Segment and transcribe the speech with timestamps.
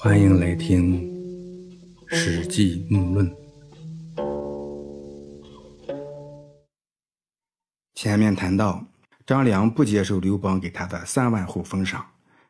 [0.00, 1.02] 欢迎来听
[2.14, 3.28] 《史记木论》。
[7.96, 8.86] 前面谈到，
[9.26, 12.06] 张良不接受刘邦给他的三万户封赏，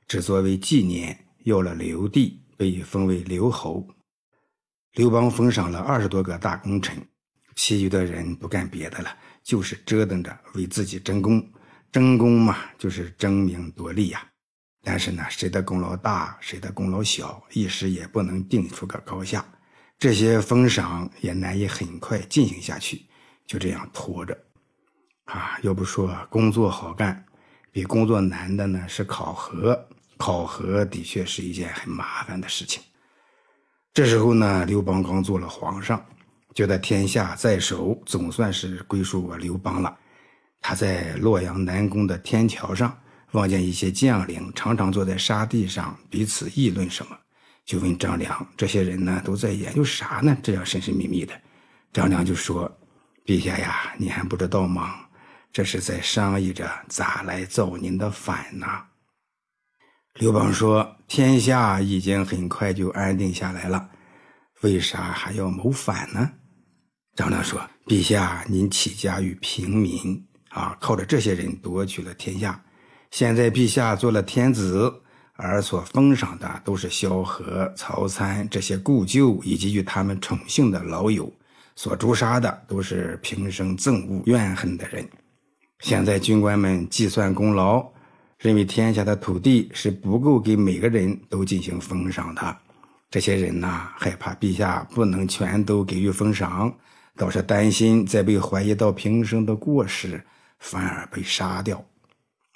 [0.06, 3.88] 只作为纪念要了刘地，被封为刘侯。
[4.92, 7.02] 刘邦封赏了二十多个大功臣，
[7.56, 9.08] 其余的人不干别的了，
[9.42, 11.42] 就是折腾着为自己争功。
[11.90, 14.22] 争功嘛，就是争名夺利呀。
[14.90, 19.44] 但是呢，谁的功劳大，谁的功劳小，一时也不能定出个高下。
[19.98, 23.04] 这些封赏也难以很快进行下去，
[23.46, 24.34] 就这样拖着。
[25.26, 27.22] 啊，要不说工作好干，
[27.70, 29.78] 比工作难的呢是考核。
[30.16, 32.82] 考核的确是一件很麻烦的事情。
[33.92, 36.02] 这时候呢，刘邦刚做了皇上，
[36.54, 39.94] 觉得天下在手，总算是归属我刘邦了。
[40.62, 42.98] 他在洛阳南宫的天桥上，
[43.32, 47.16] 望见一些将领常常坐在沙地上彼此议论什么，
[47.64, 50.36] 就问张良：“这些人呢，都在研究啥呢？
[50.42, 51.38] 这样神神秘秘的。”
[51.92, 52.70] 张良就说
[53.26, 55.06] ：“陛下呀，你还不知道吗？
[55.52, 58.66] 这是在商议着咋来造您的反呢。”
[60.20, 63.90] 刘邦说：“天下已经很快就安定下来了，
[64.62, 66.32] 为啥还要谋反呢？”
[67.14, 72.62] 张良说：“陛下，您起家于平民啊，靠着这些人夺取了天下。
[73.10, 74.92] 现在陛下做了天子，
[75.34, 81.32] 而所封赏的都是萧何、曹参这些故旧以及与他们宠幸的老友，
[81.76, 85.08] 所诛杀的都是平生憎恶、怨恨的人。
[85.80, 87.86] 现在军官们计算功劳。”
[88.38, 92.56] 认为天下的土地是不够给每个人都进行封赏的，
[93.10, 96.72] 这些人呐，害怕陛下不能全都给予封赏，
[97.16, 100.24] 倒是担心再被怀疑到平生的过失，
[100.60, 101.84] 反而被杀掉。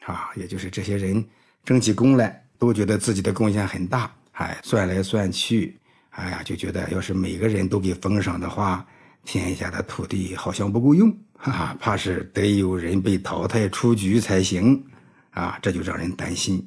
[0.06, 1.25] 啊，也就是这些人
[1.64, 5.78] 争起功来，都觉得自己的贡献很大，哎，算来算去，
[6.11, 8.86] 哎呀，就觉得要是每个人都给封赏的话，
[9.25, 14.84] 天下的土地好像不够用，哈哈，怕是得有人被淘汰出局才行。
[15.31, 16.62] 啊，这就让人担心，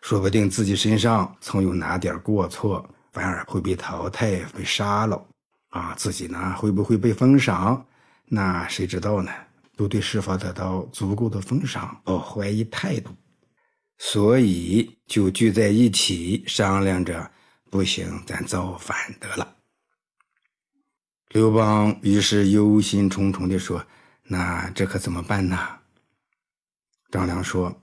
[0.00, 5.24] 说不定自己身上曾有哪点过错，反而会被淘汰、被杀了。
[5.68, 7.86] 啊，自己呢会不会被封赏？
[8.26, 9.30] 那谁知道呢？
[9.76, 13.10] 都对是否得到足够的封赏抱怀疑态度，
[13.98, 17.30] 所以就聚在一起商量着，
[17.70, 19.56] 不行，咱造反得了。
[21.30, 23.84] 刘邦于是忧心忡忡地说
[24.24, 25.58] ：“那这可怎么办呢？”
[27.10, 27.78] 张良说。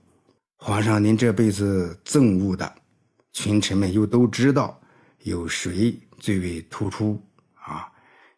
[0.62, 2.70] 皇上，您这辈子憎恶的
[3.32, 4.78] 群臣们又都知道
[5.20, 7.18] 有谁最为突出
[7.54, 7.90] 啊？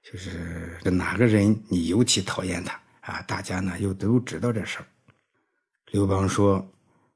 [0.04, 3.22] 就是这哪个人你尤其讨厌他啊？
[3.22, 4.86] 大家呢又都知道这事儿。
[5.92, 6.66] 刘邦说：“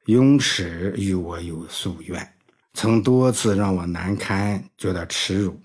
[0.06, 2.34] 雍齿与我有夙愿，
[2.74, 5.60] 曾多次让我难堪，觉得耻辱，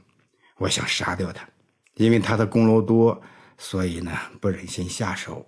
[0.57, 1.47] 我想杀掉他，
[1.95, 3.21] 因为他的功劳多，
[3.57, 5.45] 所以呢不忍心下手。”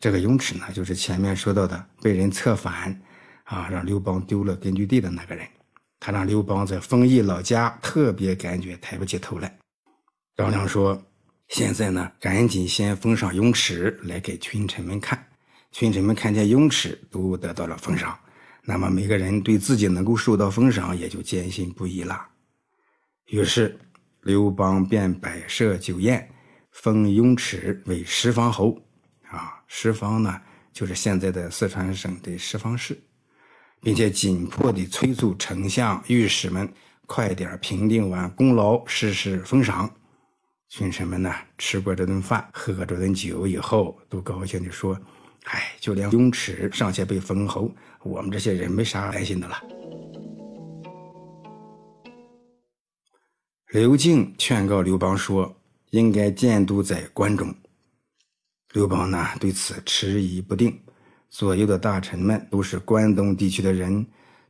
[0.00, 3.00] 这个雍齿呢，就是前面说到的被人策反，
[3.44, 5.46] 啊，让刘邦丢了根据地的那个人。
[6.00, 9.58] 他让刘邦在丰邑老家特别感觉抬不起头来。
[10.36, 11.02] 张良说
[11.48, 15.26] ：“现在呢，赶紧先封上雍齿来给群臣们看。
[15.70, 18.18] 群臣们看见雍齿都得到了封赏，
[18.62, 22.28] 那么每个人对自己能够受到封赏也就坚信不疑了。
[23.26, 23.78] 于是
[24.22, 26.28] 刘邦便摆设酒宴，
[26.70, 28.80] 封雍齿为十方侯。”
[29.30, 30.40] 啊，十方呢，
[30.72, 32.96] 就是现在的四川省的十方市，
[33.80, 36.72] 并且紧迫地催促丞相、御史们
[37.06, 39.92] 快点平定完功劳，实施封赏。
[40.76, 44.98] 群臣们呢，吃过这顿饭，喝过这顿酒以后，都高兴地说
[45.46, 47.70] ：“哎，就连雍齿尚且被封侯，
[48.02, 49.62] 我们这些人没啥担心的了。”
[53.70, 55.54] 刘敬劝告刘邦说
[55.90, 57.54] ：“应该建都在关中。”
[58.74, 60.76] 刘邦呢对此迟疑不定，
[61.30, 64.04] 左右的大臣们都是关东地区的人，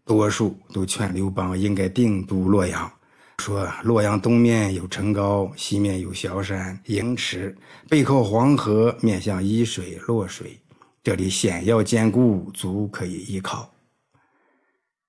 [0.06, 2.90] 多数都劝刘邦应该定都洛阳，
[3.38, 7.56] 说洛阳东面有城高，西面有小山营池，
[7.88, 10.58] 背靠黄河，面向伊水、洛水，
[11.02, 13.70] 这里险要坚固，足可以依靠。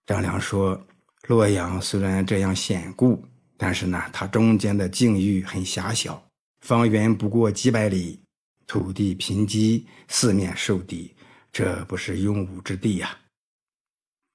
[0.06, 0.86] 张良说，
[1.28, 3.24] 洛阳虽然这样险固，
[3.58, 6.22] 但是呢，它中间的境域很狭小，
[6.62, 8.20] 方圆不过几百里。
[8.68, 11.16] 土地贫瘠，四面受敌，
[11.52, 13.16] 这不是用武之地呀。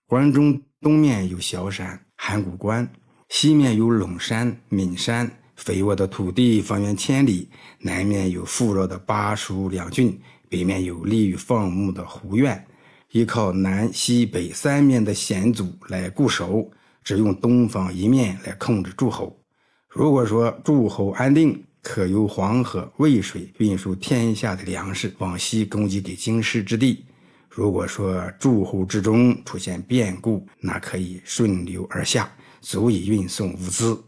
[0.07, 2.89] 关中东面有小山函谷关，
[3.31, 7.47] 西面有陇山岷山，肥沃的土地方圆千里；
[7.79, 12.67] 南面有富饶的巴蜀两郡，北面有利于放牧的胡苑。
[13.13, 16.69] 依靠南西北三面的险阻来固守，
[17.05, 19.41] 只用东方一面来控制诸侯。
[19.89, 27.05] 如果说诸侯安定，可由黄河、渭水运输天下的粮食往西供给给京师之地。
[27.49, 32.31] 如果说诸侯之中出现变故，那可以顺流而下，
[32.61, 34.03] 足以运送物资，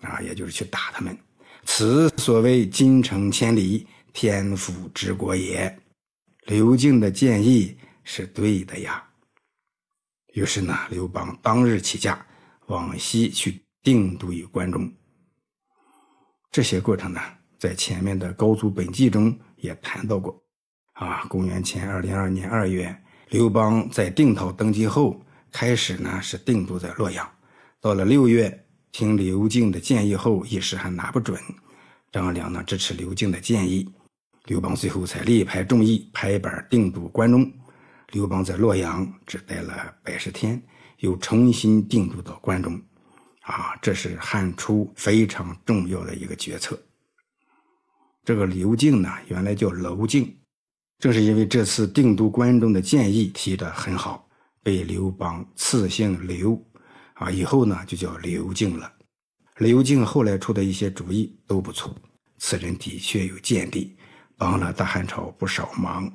[0.00, 1.16] 啊，也就是去打他们。
[1.64, 5.78] 此所谓京城千里，天府之国也。
[6.46, 9.02] 刘敬的建议是对的呀。
[10.34, 12.26] 于是呢，刘邦当日起驾，
[12.66, 14.92] 往西去定都于关中。
[16.50, 17.20] 这些过程呢，
[17.58, 20.38] 在前面的《高祖本纪》中也谈到过。
[20.92, 22.94] 啊，公元前二零二年二月，
[23.30, 25.20] 刘邦在定陶登基后，
[25.50, 27.28] 开始呢是定都在洛阳。
[27.84, 31.38] 到了六月，听刘敬的建议后，一时还拿不准。
[32.10, 33.86] 张良呢支持刘敬的建议，
[34.46, 37.52] 刘邦最后才力排众议，拍板定都关中。
[38.12, 40.62] 刘邦在洛阳只待了百十天，
[41.00, 42.80] 又重新定都到关中。
[43.42, 46.82] 啊，这是汉初非常重要的一个决策。
[48.24, 50.34] 这个刘敬呢，原来叫娄敬，
[50.98, 54.26] 正是因为这次定都关中的建议提得很好，
[54.62, 56.58] 被刘邦赐姓刘，
[57.14, 58.92] 啊，以后呢就叫刘敬了。
[59.56, 61.94] 刘敬后来出的一些主意都不错，
[62.38, 63.96] 此人的确有见地，
[64.36, 66.12] 帮了大汉朝不少忙。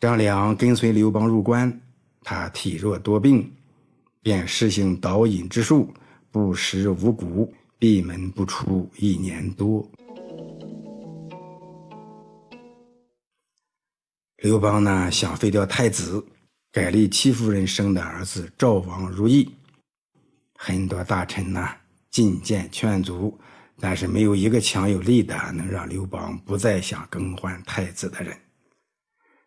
[0.00, 1.80] 张良跟随刘邦入关，
[2.22, 3.50] 他体弱多病。
[4.20, 5.92] 便施行导引之术，
[6.30, 9.86] 不食五谷，闭门不出一年多。
[14.38, 16.26] 刘邦呢，想废掉太子，
[16.74, 19.54] 改立戚夫人生的儿子赵王如意。
[20.56, 21.68] 很多大臣呢
[22.10, 23.38] 进谏劝阻，
[23.78, 28.36] 但是没有一个强有力的能让刘邦不再想更换太子的人。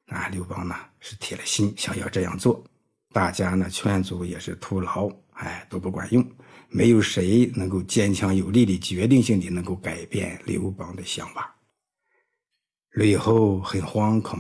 [0.06, 2.64] 那刘邦呢是铁了心想要这样做。
[3.12, 6.26] 大家呢劝阻也是徒劳，哎，都不管用，
[6.70, 11.54] 没有谁能够坚强有力的决定性的能够改变刘邦的想法。
[12.92, 14.40] 吕后很惶恐，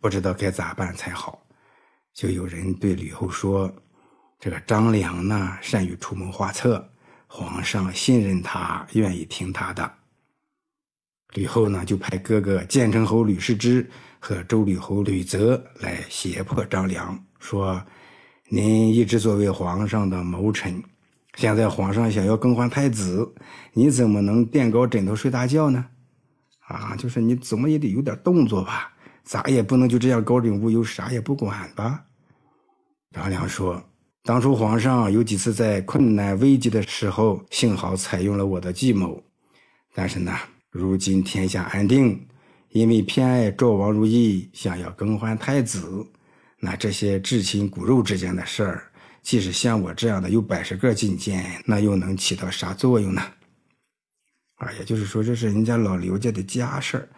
[0.00, 1.43] 不知道该咋办才好，
[2.14, 3.70] 就有人对吕后说
[4.38, 6.88] ：“这个张良呢，善于出谋划策，
[7.26, 9.92] 皇上信任他，愿意听他的。”
[11.34, 13.84] 吕后呢，就派哥哥建成侯吕氏之
[14.20, 17.20] 和周吕侯吕泽来胁迫张良。
[17.40, 17.84] 说
[18.48, 20.80] ：“您一直作为皇上的谋臣，
[21.34, 23.34] 现在皇上想要更换太子，
[23.72, 25.84] 你怎么能垫高枕头睡大觉呢？
[26.60, 28.93] 啊，就是你怎么也得有点动作吧？
[29.24, 32.04] 咋也不能就这样高枕无忧，啥也不管吧？”
[33.10, 33.82] 张良说
[34.22, 39.22] ：“当初皇上有几次在困难危急的时候，幸好采用了我的计谋，
[39.94, 40.36] 但是呢，
[40.70, 42.26] 如今天下安定，
[42.70, 46.06] 因为偏爱赵王如意，想要更换太子。”
[46.60, 48.90] 那这些至亲骨肉之间的事儿，
[49.22, 53.20] 即使像我这样的有百十个进谏，那又能起到啥作用呢？
[54.56, 57.08] 啊，也就是说，这是人家老刘家的家事儿，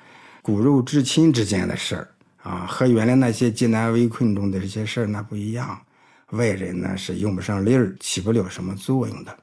[0.47, 2.09] 骨肉至亲之间的事儿
[2.45, 5.85] 啊，和原来那些艰难危困中的这些事儿那不一样。
[6.31, 9.37] 外人呢是用不上力儿，起不了什么作用的。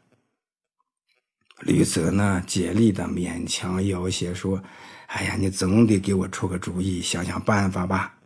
[1.60, 4.64] 吕泽呢竭力的勉强要挟说
[5.08, 8.18] ：“哎呀，你总得给我出个主意，想想办法吧。”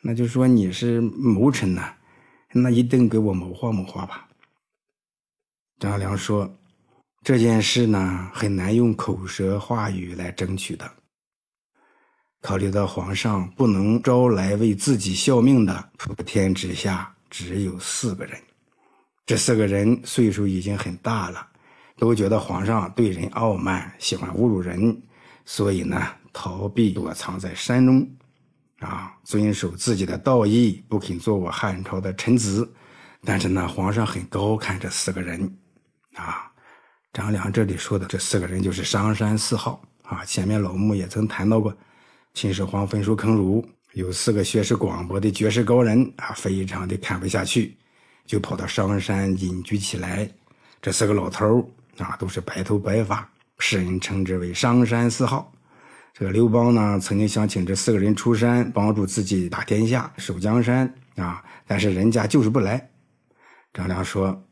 [0.00, 1.92] 那就说你是谋臣呐，
[2.54, 4.26] 那一定给我谋划谋划吧。
[5.78, 6.56] 张良说
[7.22, 10.90] ：“这件事呢，很难用口舌话语来争取的。
[12.40, 18.40] 考虑到皇上不能招来为自己效命的，普天之下只有四个人，
[19.26, 21.46] 这四个人岁数已经很大了，
[21.96, 25.02] 都觉得皇上对人傲慢，喜欢侮辱人，
[25.44, 26.00] 所以呢，
[26.32, 28.08] 逃避躲藏在山中。”
[28.78, 32.72] 啊，遵守自己的道义，不肯做我汉朝的臣子。
[33.24, 35.52] 但是呢，皇上很高看这四个人。
[36.14, 36.48] 啊，
[37.12, 39.82] 张良这里说的这四个人就是商山四号。
[40.04, 41.76] 啊，前面老穆也曾谈到过，
[42.40, 47.76] 秦始皇焚书坑儒，有四个学识广博的绝世高人啊，非常的看不下去，
[48.26, 50.30] 就跑到商山隐居起来。
[50.80, 53.28] 这四个老头啊，都是白头白发，
[53.58, 55.52] 世人称之为商山四号。
[56.14, 62.88] 这个刘邦呢，曾经想请这四个人出山帮助自己打天下、守江山啊，但是人家就是不来。
[63.74, 64.44] 张良说：“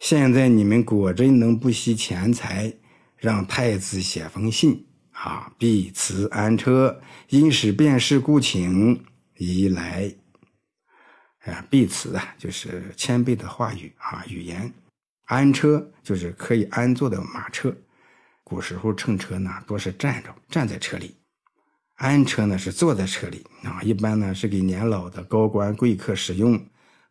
[0.00, 2.72] 现在你们果真能不惜钱财，
[3.18, 4.86] 让太子写封信
[5.22, 9.04] 啊，必辞安车，因使便是故请
[9.36, 10.14] 宜来。”
[11.44, 14.72] 啊，必辞啊，就是谦卑的话语啊，语言。
[15.26, 17.74] 安车就是可以安坐的马车。
[18.42, 21.14] 古时候乘车呢，多是站着，站在车里；
[21.96, 23.80] 安车呢是坐在车里啊。
[23.82, 26.58] 一般呢是给年老的高官贵客使用，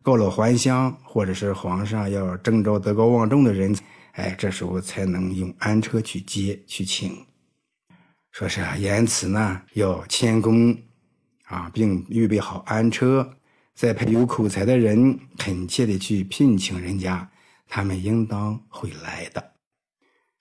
[0.02, 3.76] 告老还乡，或者是皇上要征召德高望重的人，
[4.14, 7.26] 哎，这时候才能用安车去接去请。
[8.40, 10.74] 说是啊，言辞呢要谦恭
[11.48, 13.30] 啊，并预备好安车，
[13.76, 17.30] 再派有口才的人恳切的去聘请人家，
[17.68, 19.52] 他们应当会来的。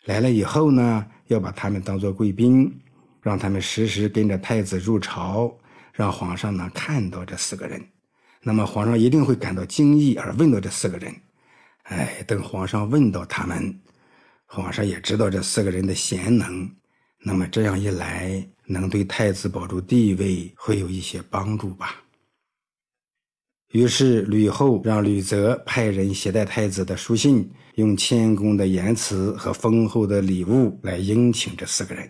[0.05, 2.73] 来了以后呢，要把他们当做贵宾，
[3.21, 5.53] 让他们时时跟着太子入朝，
[5.93, 7.85] 让皇上呢看到这四个人。
[8.43, 11.13] 那么皇上一定会感到惊异，而问到这四个人。
[11.83, 13.77] 哎，等皇上问到他们，
[14.47, 16.71] 皇上也知道这四个人的贤能。
[17.21, 22.03] 那么这样一来，能对太子保住地位会有一些帮助吧。
[23.73, 32.09] 于是吕后让吕泽派人携带太子的书信，用谦恭的言辞和丰厚的礼物来迎请这四个人。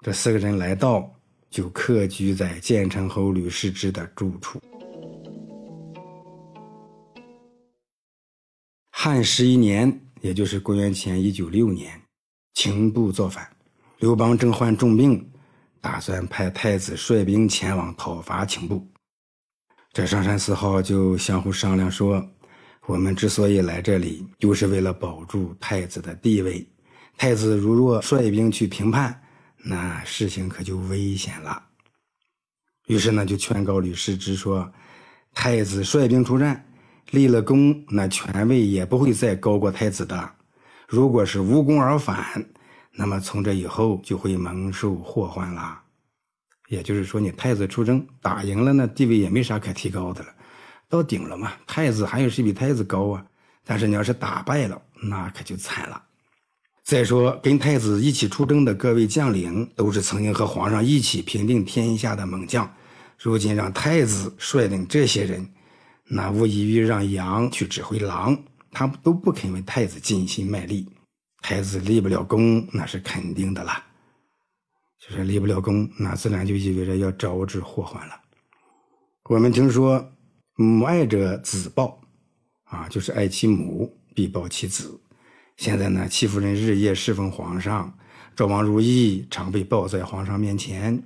[0.00, 1.14] 这四个人来到，
[1.48, 4.60] 就客居在建成侯吕氏之的住处。
[8.90, 12.00] 汉十一年，也就是公元前一九六年。
[12.62, 13.48] 秦部造反，
[14.00, 15.26] 刘邦正患重病，
[15.80, 18.86] 打算派太子率兵前往讨伐秦部。
[19.94, 22.22] 这上山四号就相互商量说
[22.84, 26.68] ：“我们之所以来这里，就是为了保住太子的地位。
[27.16, 29.18] 太子如若率兵去平叛，
[29.56, 31.62] 那事情可就危险了。”
[32.88, 34.70] 于是呢，就劝告吕氏之说
[35.32, 36.62] ：“太子率兵出战，
[37.12, 40.32] 立了功，那权位也不会再高过太子的。”
[40.90, 42.44] 如果是无功而返，
[42.90, 45.80] 那么从这以后就会蒙受祸患啦。
[46.66, 50.28] 也就是说，你太子出征打赢了呢，地位也没啥可提高的了，
[50.88, 51.52] 到顶了嘛。
[51.64, 53.24] 太子还有谁比太子高啊？
[53.64, 56.02] 但是你要是打败了，那可就惨了。
[56.82, 62.68] 再说，跟太子一起出征的各位将领，都是曾经和皇上一起平定天下的猛将，
[63.16, 65.48] 如今让太子率领这些人，
[66.08, 68.36] 那无异于让羊去指挥狼。
[68.70, 70.88] 他们都不肯为太子尽心卖力，
[71.42, 73.84] 太子立不了功，那是肯定的啦。
[74.98, 78.20] 就是立不了功，那自然就意味着要招致祸患了。
[79.30, 80.12] 我们听说
[80.56, 82.00] “母爱者子报”，
[82.64, 85.00] 啊，就是爱其母必报其子。
[85.56, 87.92] 现在呢，戚夫人日夜侍奉皇上，
[88.36, 91.02] 赵王如意常被抱在皇上面前。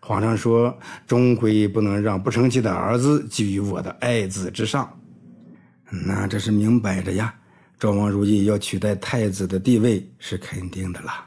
[0.00, 5.00] 皇上说：“终归不能让不成器的儿子居于我的爱子之上。”
[6.06, 7.34] 那这是明摆着呀，
[7.78, 11.26] 赵王如意要取代太子的地位是肯定的了。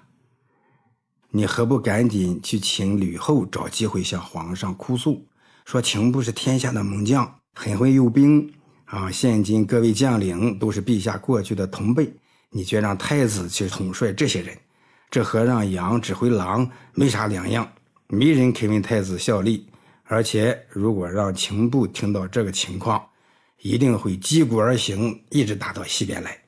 [1.30, 5.26] 你何不赶紧去请吕后，找机会向皇上哭诉，
[5.66, 8.52] 说秦部是天下的猛将，很会用兵
[8.86, 9.12] 啊！
[9.12, 12.12] 现今各位将领都是陛下过去的同辈，
[12.50, 14.58] 你却让太子去统帅这些人，
[15.10, 17.70] 这和让羊指挥狼没啥两样。
[18.08, 19.68] 没人肯为太子效力，
[20.06, 23.06] 而且如果让秦部听到这个情况，
[23.68, 26.40] 一定会击鼓而行，一直打到西边来。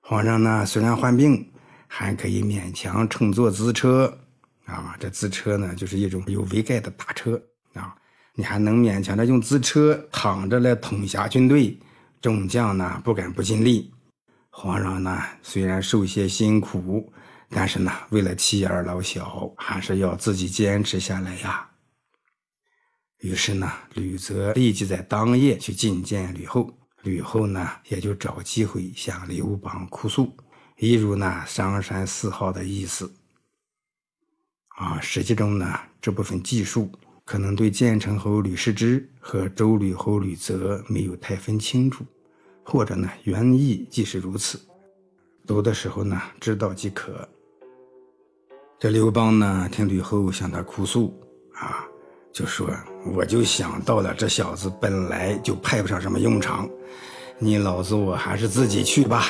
[0.00, 1.44] 皇上呢，虽然患病，
[1.88, 4.16] 还可以勉强乘坐资车
[4.64, 4.96] 啊。
[5.00, 7.42] 这资车呢，就是一种有帷盖的大车
[7.74, 7.96] 啊。
[8.36, 11.76] 你还能勉强的用资车躺着来统辖军队，
[12.20, 13.92] 众将呢不敢不尽力。
[14.48, 17.12] 皇上呢，虽然受些辛苦，
[17.50, 21.68] 但是呢，为了妻儿老小，还是要自己坚持下来呀。
[23.22, 30.36] 于是呢，吕泽立即在当夜去觐见吕后，吕后呢也就找机会向刘邦哭诉，
[30.76, 33.08] 一如那商山四号的意思。
[34.70, 36.90] 啊，实际中呢这部分记述
[37.24, 42.04] 可能对建成侯吕氏之和周吕侯吕泽没有太分清楚，
[42.64, 44.60] 或者呢原意即是如此，
[45.46, 47.28] 读的时候呢知道即可。
[48.80, 51.14] 这刘邦呢听吕后向他哭诉，
[51.54, 51.86] 啊。
[52.32, 52.66] 就说，
[53.04, 56.68] 我就想到了，这小子本来就派不上什么用场，
[57.38, 59.26] 你老子我还是自己去吧。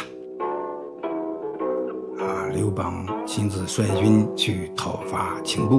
[2.19, 5.79] 啊，刘邦亲自率军去讨伐秦部，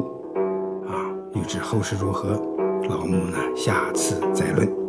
[0.87, 2.41] 啊，欲知后事如何，
[2.89, 4.82] 老木呢下次再论。